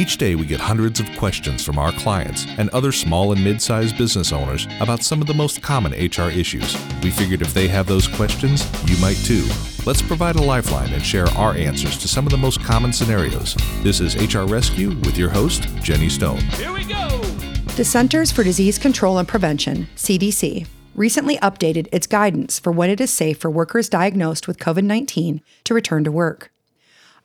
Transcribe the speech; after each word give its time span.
Each 0.00 0.16
day, 0.16 0.34
we 0.34 0.46
get 0.46 0.60
hundreds 0.60 0.98
of 0.98 1.14
questions 1.18 1.62
from 1.62 1.78
our 1.78 1.92
clients 1.92 2.46
and 2.56 2.70
other 2.70 2.90
small 2.90 3.32
and 3.32 3.44
mid 3.44 3.60
sized 3.60 3.98
business 3.98 4.32
owners 4.32 4.66
about 4.80 5.02
some 5.02 5.20
of 5.20 5.26
the 5.26 5.34
most 5.34 5.60
common 5.60 5.92
HR 5.92 6.30
issues. 6.30 6.74
We 7.02 7.10
figured 7.10 7.42
if 7.42 7.52
they 7.52 7.68
have 7.68 7.86
those 7.86 8.08
questions, 8.08 8.64
you 8.90 8.96
might 8.96 9.18
too. 9.18 9.46
Let's 9.84 10.00
provide 10.00 10.36
a 10.36 10.42
lifeline 10.42 10.94
and 10.94 11.04
share 11.04 11.26
our 11.36 11.52
answers 11.52 11.98
to 11.98 12.08
some 12.08 12.24
of 12.24 12.30
the 12.30 12.38
most 12.38 12.64
common 12.64 12.94
scenarios. 12.94 13.54
This 13.82 14.00
is 14.00 14.16
HR 14.16 14.46
Rescue 14.46 14.88
with 15.00 15.18
your 15.18 15.28
host, 15.28 15.68
Jenny 15.82 16.08
Stone. 16.08 16.40
Here 16.56 16.72
we 16.72 16.86
go! 16.86 17.18
The 17.76 17.84
Centers 17.84 18.32
for 18.32 18.42
Disease 18.42 18.78
Control 18.78 19.18
and 19.18 19.28
Prevention, 19.28 19.86
CDC, 19.96 20.66
recently 20.94 21.36
updated 21.40 21.88
its 21.92 22.06
guidance 22.06 22.58
for 22.58 22.72
when 22.72 22.88
it 22.88 23.02
is 23.02 23.10
safe 23.10 23.36
for 23.36 23.50
workers 23.50 23.90
diagnosed 23.90 24.48
with 24.48 24.58
COVID 24.58 24.84
19 24.84 25.42
to 25.64 25.74
return 25.74 26.04
to 26.04 26.10
work. 26.10 26.50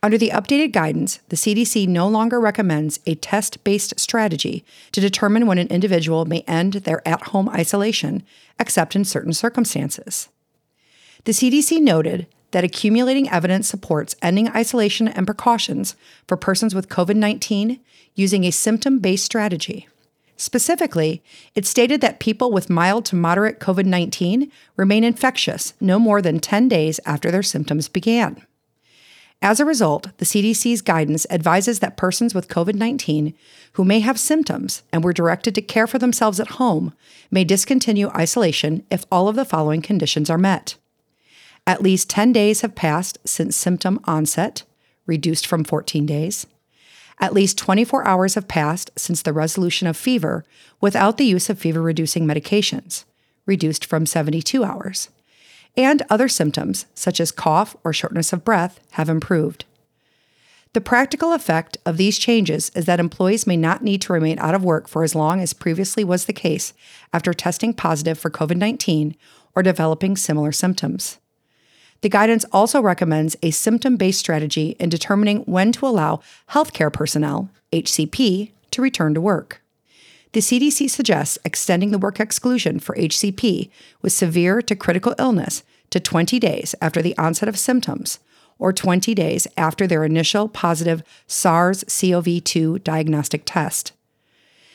Under 0.04 0.18
the 0.18 0.30
updated 0.30 0.72
guidance, 0.72 1.20
the 1.30 1.36
CDC 1.36 1.88
no 1.88 2.08
longer 2.08 2.40
recommends 2.40 3.00
a 3.06 3.16
test 3.16 3.64
based 3.64 4.00
strategy 4.00 4.64
to 4.92 5.02
determine 5.02 5.48
when 5.48 5.58
an 5.58 5.68
individual 5.68 6.26
may 6.26 6.42
end 6.42 6.74
their 6.74 7.06
at 7.08 7.24
home 7.28 7.50
isolation, 7.50 8.24
except 8.60 8.96
in 8.96 9.06
certain 9.06 9.34
circumstances. 9.34 10.30
The 11.24 11.32
CDC 11.32 11.82
noted 11.82 12.28
that 12.52 12.64
accumulating 12.64 13.30
evidence 13.30 13.68
supports 13.68 14.16
ending 14.22 14.48
isolation 14.50 15.08
and 15.08 15.26
precautions 15.26 15.96
for 16.28 16.38
persons 16.38 16.76
with 16.76 16.88
COVID 16.88 17.16
19 17.16 17.80
using 18.14 18.44
a 18.44 18.52
symptom 18.52 19.00
based 19.00 19.26
strategy. 19.26 19.88
Specifically, 20.38 21.24
it 21.54 21.66
stated 21.66 22.02
that 22.02 22.20
people 22.20 22.52
with 22.52 22.70
mild 22.70 23.06
to 23.06 23.16
moderate 23.16 23.60
COVID 23.60 23.86
19 23.86 24.52
remain 24.76 25.04
infectious 25.04 25.74
no 25.80 25.98
more 25.98 26.22
than 26.22 26.40
10 26.40 26.68
days 26.68 27.00
after 27.06 27.32
their 27.32 27.44
symptoms 27.44 27.88
began. 27.88 28.46
As 29.46 29.60
a 29.60 29.66
result, 29.66 30.08
the 30.18 30.26
CDC's 30.26 30.82
guidance 30.82 31.28
advises 31.30 31.78
that 31.78 31.98
persons 31.98 32.34
with 32.34 32.48
COVID 32.48 32.74
19 32.74 33.36
who 33.74 33.86
may 33.86 34.00
have 34.00 34.20
symptoms 34.20 34.82
and 34.92 35.04
were 35.04 35.14
directed 35.14 35.54
to 35.54 35.62
care 35.62 35.86
for 35.86 36.00
themselves 36.00 36.40
at 36.40 36.58
home 36.58 36.96
may 37.30 37.44
discontinue 37.44 38.10
isolation 38.16 38.84
if 38.90 39.06
all 39.12 39.28
of 39.28 39.36
the 39.36 39.46
following 39.46 39.84
conditions 39.84 40.32
are 40.32 40.40
met. 40.40 40.78
At 41.68 41.84
least 41.84 42.10
10 42.10 42.34
days 42.34 42.62
have 42.62 42.74
passed 42.74 43.20
since 43.24 43.56
symptom 43.56 44.00
onset, 44.06 44.64
reduced 45.06 45.46
from 45.46 45.64
14 45.64 46.08
days. 46.08 46.48
At 47.20 47.34
least 47.34 47.56
24 47.60 48.08
hours 48.08 48.34
have 48.34 48.48
passed 48.48 48.90
since 48.96 49.22
the 49.22 49.32
resolution 49.32 49.88
of 49.88 49.96
fever 49.96 50.44
without 50.82 51.18
the 51.20 51.24
use 51.24 51.52
of 51.52 51.60
fever 51.60 51.84
reducing 51.84 52.26
medications, 52.26 53.04
reduced 53.46 53.86
from 53.86 54.08
72 54.08 54.64
hours 54.64 55.10
and 55.78 56.02
other 56.10 56.28
symptoms, 56.28 56.86
such 56.96 57.20
as 57.20 57.32
cough 57.32 57.76
or 57.84 57.94
shortness 57.94 58.32
of 58.34 58.46
breath, 58.46 58.80
have 58.92 59.10
improved. 59.10 59.66
The 60.74 60.82
practical 60.82 61.32
effect 61.32 61.78
of 61.86 61.96
these 61.96 62.20
changes 62.20 62.70
is 62.76 62.86
that 62.86 63.00
employees 63.00 63.48
may 63.48 63.56
not 63.56 63.82
need 63.82 64.02
to 64.02 64.14
remain 64.14 64.38
out 64.40 64.54
of 64.54 64.64
work 64.64 64.90
for 64.90 65.04
as 65.04 65.16
long 65.16 65.40
as 65.40 65.54
previously 65.54 66.04
was 66.04 66.26
the 66.26 66.34
case 66.34 66.74
after 67.14 67.34
testing 67.34 67.74
positive 67.74 68.20
for 68.20 68.30
COVID 68.30 68.58
19 68.58 69.16
or 69.56 69.64
developing 69.64 70.18
similar 70.18 70.52
symptoms. 70.52 71.18
The 72.02 72.10
guidance 72.10 72.46
also 72.52 72.82
recommends 72.82 73.38
a 73.42 73.52
symptom 73.52 73.96
based 73.96 74.20
strategy 74.20 74.76
in 74.80 74.90
determining 74.90 75.44
when 75.44 75.72
to 75.72 75.88
allow 75.88 76.20
healthcare 76.50 76.92
personnel, 76.92 77.50
HCP, 77.72 78.52
to 78.72 78.82
return 78.82 79.14
to 79.14 79.22
work. 79.22 79.62
The 80.36 80.42
CDC 80.42 80.90
suggests 80.90 81.38
extending 81.46 81.92
the 81.92 81.98
work 81.98 82.20
exclusion 82.20 82.82
for 82.82 82.94
HCP 82.96 83.70
with 84.02 84.12
severe 84.12 84.62
to 84.64 84.76
critical 84.76 85.16
illness 85.18 85.64
to 85.92 86.00
20 86.02 86.40
days 86.40 86.76
after 86.82 87.02
the 87.02 87.18
onset 87.18 87.48
of 87.48 87.58
symptoms 87.58 88.20
or 88.60 88.74
20 88.74 89.16
days 89.16 89.48
after 89.56 89.88
their 89.88 90.04
initial 90.04 90.50
positive 90.50 91.04
SARS 91.26 91.86
CoV 91.88 92.44
2 92.44 92.80
diagnostic 92.80 93.44
test. 93.46 93.94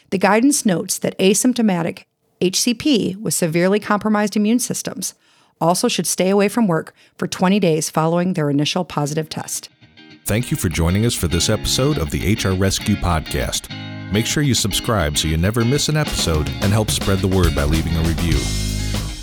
The 0.08 0.16
guidance 0.16 0.64
notes 0.64 0.98
that 1.00 1.18
asymptomatic 1.18 2.04
HCP 2.40 3.16
with 3.16 3.34
severely 3.34 3.78
compromised 3.78 4.36
immune 4.38 4.60
systems 4.60 5.12
also 5.60 5.88
should 5.88 6.06
stay 6.06 6.30
away 6.30 6.48
from 6.48 6.68
work 6.68 6.94
for 7.18 7.26
20 7.26 7.60
days 7.60 7.90
following 7.90 8.32
their 8.32 8.48
initial 8.48 8.86
positive 8.86 9.28
test. 9.28 9.68
Thank 10.24 10.50
you 10.50 10.56
for 10.56 10.70
joining 10.70 11.04
us 11.04 11.14
for 11.14 11.28
this 11.28 11.50
episode 11.50 11.98
of 11.98 12.10
the 12.10 12.34
HR 12.34 12.54
Rescue 12.54 12.96
Podcast. 12.96 13.89
Make 14.12 14.26
sure 14.26 14.42
you 14.42 14.54
subscribe 14.54 15.16
so 15.16 15.28
you 15.28 15.36
never 15.36 15.64
miss 15.64 15.88
an 15.88 15.96
episode 15.96 16.48
and 16.48 16.72
help 16.72 16.90
spread 16.90 17.20
the 17.20 17.28
word 17.28 17.54
by 17.54 17.62
leaving 17.64 17.94
a 17.96 18.00
review. 18.00 18.38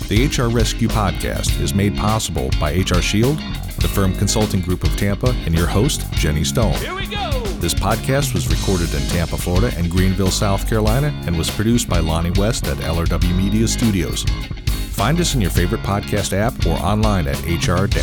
The 0.08 0.26
HR 0.26 0.48
Rescue 0.48 0.88
Podcast 0.88 1.60
is 1.60 1.74
made 1.74 1.94
possible 1.96 2.48
by 2.58 2.72
HR 2.72 3.02
Shield, 3.02 3.38
the 3.80 3.88
firm 3.88 4.14
consulting 4.14 4.62
group 4.62 4.84
of 4.84 4.96
Tampa, 4.96 5.28
and 5.44 5.54
your 5.54 5.66
host, 5.66 6.10
Jenny 6.12 6.42
Stone. 6.44 6.72
Here 6.74 6.94
we 6.94 7.06
go! 7.06 7.30
This 7.58 7.74
podcast 7.74 8.32
was 8.32 8.48
recorded 8.48 8.94
in 8.94 9.06
Tampa, 9.08 9.36
Florida, 9.36 9.70
and 9.76 9.90
Greenville, 9.90 10.30
South 10.30 10.66
Carolina, 10.66 11.08
and 11.26 11.36
was 11.36 11.50
produced 11.50 11.88
by 11.88 11.98
Lonnie 11.98 12.30
West 12.32 12.66
at 12.66 12.78
LRW 12.78 13.36
Media 13.36 13.68
Studios. 13.68 14.24
Find 14.92 15.20
us 15.20 15.34
in 15.34 15.42
your 15.42 15.50
favorite 15.50 15.82
podcast 15.82 16.32
app 16.32 16.66
or 16.66 16.76
online 16.82 17.28
at 17.28 17.36
hr-rescue.com. 17.42 17.98